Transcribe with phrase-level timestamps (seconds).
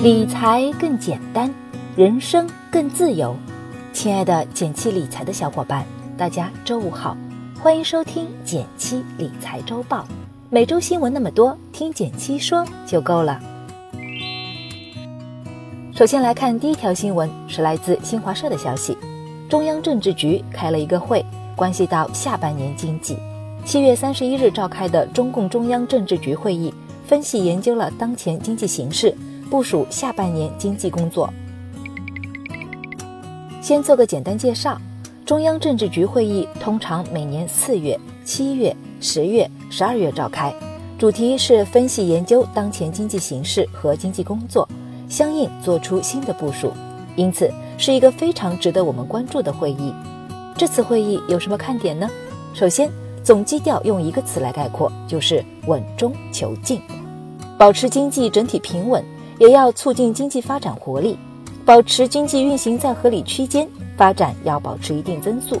[0.00, 1.52] 理财更简单，
[1.96, 3.34] 人生更自由。
[3.92, 5.84] 亲爱的减七理财的小伙伴，
[6.16, 7.16] 大家周五好，
[7.60, 10.06] 欢迎收听减七理财周报。
[10.50, 13.40] 每周新闻那么多，听减七说就够了。
[15.92, 18.96] 首先来看第一条新闻，是来自新华社的消息：
[19.48, 21.26] 中央政治局开了一个会，
[21.56, 23.16] 关系到下半年经济。
[23.64, 26.72] 七月三十一日召开的中共中央政治局会议，
[27.04, 29.12] 分析研究了当前经济形势。
[29.48, 31.32] 部署下半年经济工作。
[33.60, 34.80] 先做个简单介绍，
[35.26, 40.54] 中央政治局会议通常每年四月、七月、十月、十二月召开，
[40.98, 44.68] 主题是分析研究当前经济形势和经济工作，
[45.08, 46.72] 相应做出新的部署，
[47.16, 49.92] 因此是一个非常值得我们关注的会议。
[50.56, 52.08] 这次会议有什么看点呢？
[52.54, 52.90] 首先，
[53.22, 56.80] 总基调用一个词来概括，就是稳中求进，
[57.58, 59.04] 保持经济整体平稳。
[59.38, 61.16] 也要促进经济发展活力，
[61.64, 65.56] 保持经济运行在合理区间，发展要保持一定增速。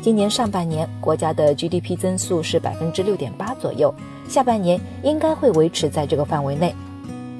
[0.00, 3.92] 今年上半年国家的 GDP 增速是百分之六点八左右，
[4.28, 6.72] 下半年应该会维持在这个范围内。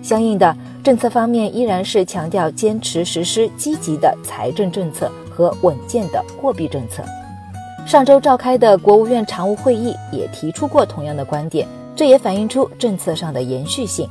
[0.02, 7.04] 相应的政策方面依然是强调坚持实施积极的财政政策和稳健的货币政策。
[7.86, 14.08] 上周召开的国务院常务会议也提出过同样的观点，这也反映出政策上的延续性。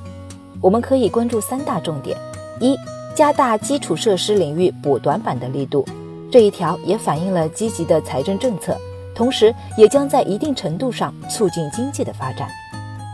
[0.61, 2.17] 我们可以关注三大重点：
[2.59, 2.75] 一、
[3.13, 5.85] 加大基础设施领域补短板的力度，
[6.31, 8.75] 这一条也反映了积极的财政政策，
[9.13, 12.47] 同时也将在一定程度上促进经济的发展；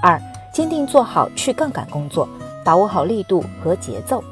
[0.01, 0.21] 二、
[0.53, 2.27] 坚定做好去杠杆工作，
[2.63, 4.23] 把握好力度和节奏。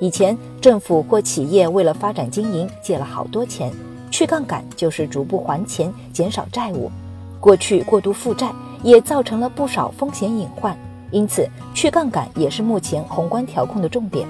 [0.00, 3.72] 以前政府或企业为了发展经营借了好多钱，
[4.10, 6.90] 去杠杆就是逐步还钱，减少债务。
[7.38, 8.50] 过去过度负债
[8.82, 10.76] 也造成了不少风险隐患。
[11.12, 14.26] 因此，去杠杆也是目前宏观调控的重点。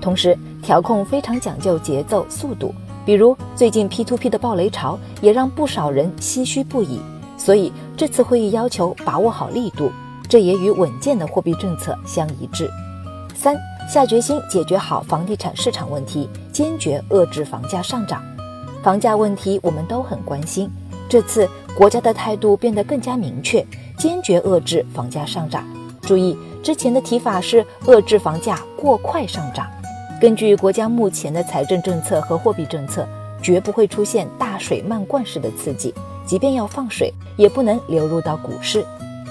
[0.00, 2.74] 同时，调控非常讲究节奏、速度。
[3.04, 7.00] 比如最近 P2P 的暴雷潮，也让不少人唏嘘不已。
[7.36, 9.90] 所以这次会议要求把握好力度，
[10.28, 12.70] 这也与稳健的货币政策相一致。
[13.34, 13.56] 三，
[13.88, 18.22] 下决心解决好房地产市场问题，坚决遏制房价上涨。
[18.82, 20.70] 房价问题我们都很关心，
[21.08, 23.66] 这次国家的态度变得更加明确，
[23.98, 25.64] 坚决遏制房价上涨。
[26.02, 29.66] 注意，之前的提法是遏制房价过快上涨。
[30.20, 33.06] 根据国家目前的财政政策和货币政策，
[33.42, 35.94] 绝不会出现大水漫灌式的刺激。
[36.24, 38.84] 即便要放水，也不能流入到股市。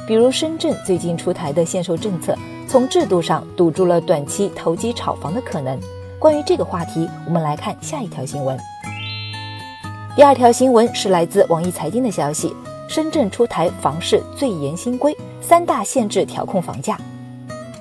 [0.05, 2.35] 比如深圳最近出台的限售政策，
[2.67, 5.79] 从制度上堵住了短期投机炒房的可能。
[6.19, 8.57] 关于这个话题，我们来看下一条新闻。
[10.13, 12.53] 第二条新闻是来自网易财经的消息：
[12.91, 15.15] 深圳出台房市最严新规。
[15.39, 16.99] 三大限制调控房价。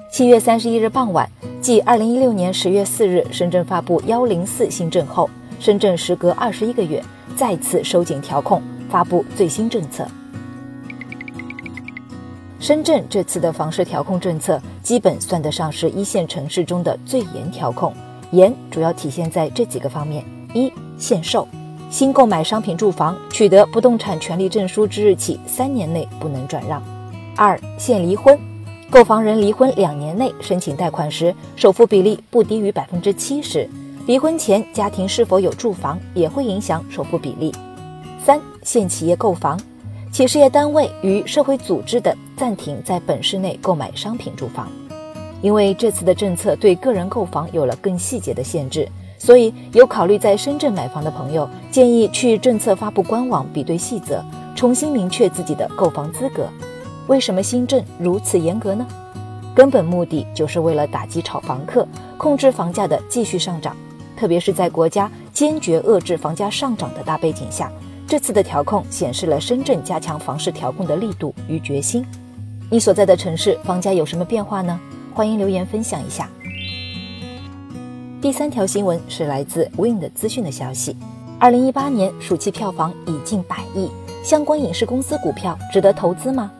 [0.08, 1.28] 七月三十一日傍晚，
[1.60, 5.28] 继二零一六年十月四日深圳发布幺零四新政后，
[5.58, 7.02] 深圳时隔二十一个月
[7.34, 10.06] 再次收紧调控，发布最新政策。
[12.60, 17.92] 深圳这次的房市调控政策，基本算得上是一线城市中的最严调控。
[18.30, 21.48] 严主要体现在这几个方面：一、限售，
[21.90, 26.80] 新购买商品住房取得不动产权利证书之日起三年内不能转让。
[27.36, 28.38] 二限离婚，
[28.88, 33.68] 购房人离婚两年内申请贷款时，首付比例不低于百分之七十。
[34.06, 37.52] 离婚前家庭是否有住房也会影响首付比例。
[38.24, 39.60] 三限企业购房，
[40.12, 44.70] 企事业单位与社会组织等暂停在本市内购买商品住房。
[45.42, 48.86] 因为这次的政策对个人购房有了更细节的限制，
[49.20, 54.24] 所以有考虑在深圳买房的朋友建议去政策发布官网比对细则，
[54.56, 56.48] 重新明确自己的购房资格。
[57.06, 58.86] 为什么新政如此严格呢？
[59.54, 61.86] 根本目的就是为了打击炒房客，
[62.16, 63.76] 控制房价的继续上涨。
[64.16, 67.70] 特别是在国家坚决遏制房价上涨的大背景下，
[68.06, 72.04] 这次的调控显示了深圳加强房市调控的力度与决心。
[72.70, 74.80] 你所在的城市房价有什么变化呢？
[75.12, 76.26] 欢迎留言分享一下。
[78.20, 80.94] 第三条新闻是来自 Win 的资讯的消息：
[81.38, 83.88] 二零一八年暑期票房已近百亿，
[84.22, 86.52] 相关影视公司股票值得投资吗？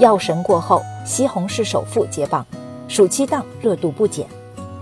[0.00, 2.44] 药神过后，西红柿首富接棒，
[2.88, 4.26] 暑期档热度不减。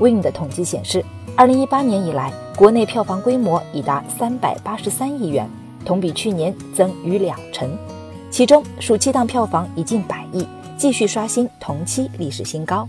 [0.00, 1.04] Win 的统计显示，
[1.36, 5.46] 二零一八年以来，国内票房规模已达三百八十三亿元，
[5.84, 7.68] 同比去年增逾两成。
[8.30, 10.48] 其中，暑期档票房已近百亿，
[10.78, 12.88] 继续刷新同期历史新高。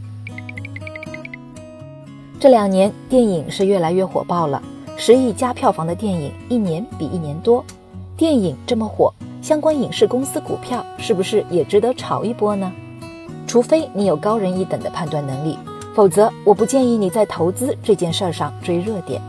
[2.46, 4.62] 这两年电影是越来越火爆了，
[4.98, 7.66] 十亿加票房的电影一年比一年多。
[8.16, 9.12] 电影这么火。
[9.42, 12.72] 相关影视公司股票是不是也值得炒一波呢？
[13.48, 15.58] 除非你有高人一等的判断能力，
[15.96, 19.20] 否则我不建议你在投资这件事儿上追热点。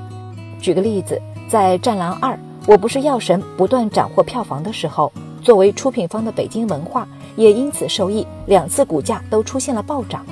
[0.60, 2.34] 举个例子，在《战狼二》
[2.66, 5.10] 我不是药神不断斩获票房的时候，
[5.40, 10.22] 作为出品方的北京文化也因此受益，两次股价都出现了暴涨。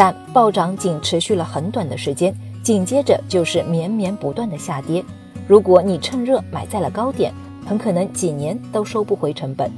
[0.00, 5.04] 但暴涨仅持续了很短的时间，紧接着就是绵绵不断的下跌。
[5.46, 7.30] 如果你趁热买在了高点，
[7.66, 9.70] 很可能几年都收不回成本。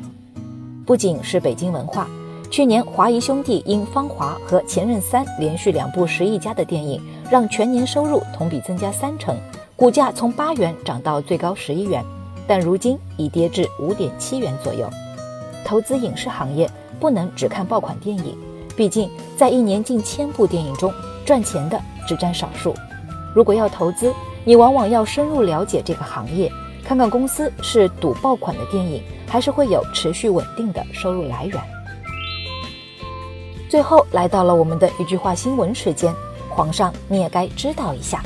[0.87, 2.07] 不仅是北京文化，
[2.53, 9.37] 去年华谊兄弟因《芳华》和《前任三》连续两部十亿加的电影，让全年收入同比增加三成，
[9.75, 12.01] 股价从八元涨到最高十一元，
[12.47, 14.89] 但如今已跌至五点七元左右。
[15.65, 16.71] 投资影视行业
[17.01, 18.37] 不能只看爆款电影。
[18.77, 20.93] 毕竟，在一年近千部电影中，
[21.25, 22.75] 赚钱的只占少数。
[23.35, 24.13] 如果要投资，
[24.45, 26.51] 你往往要深入了解这个行业，
[26.85, 31.61] 看看公司是赌爆款的电影，还是会有持续稳定的收入来源。
[33.69, 36.13] 最后来到了我们的一句话新闻时间，
[36.51, 38.23] 皇上你也该知道一下。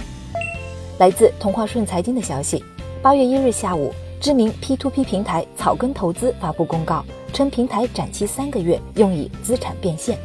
[0.98, 2.64] 来自同话顺财经的消息，
[3.02, 10.18] 八月一日下午，知名 P2P 平台草根投资发布公告，称平台展期三个月，用以资产变现。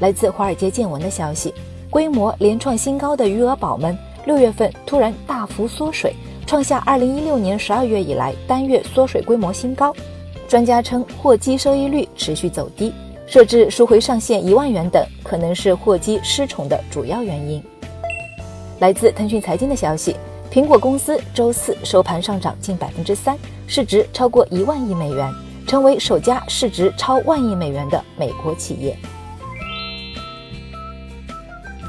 [0.00, 1.54] 来自华尔街见闻的消息，
[1.88, 3.96] 规模连创新高的余额宝们，
[4.26, 6.14] 六月份突然大幅缩水，
[6.46, 9.94] 创下二零一六年十二月以来单月缩水规模新高。
[10.48, 12.92] 专家称，货基收益率持续走低，
[13.26, 17.62] 设置赎回上限一万元等，可能是货基失宠的主要原因。
[18.80, 20.14] 来自腾讯财经的消息，
[20.52, 25.32] 苹果公司周四收盘上涨近百分之三，市值超过一万亿美元，
[25.66, 28.96] 成为首家市值超万亿美元的美国企业。